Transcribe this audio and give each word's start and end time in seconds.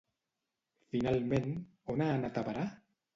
Finalment, 0.95 1.51
on 1.95 2.03
ha 2.07 2.09
anat 2.15 2.41
a 2.43 2.45
parar? 2.49 2.65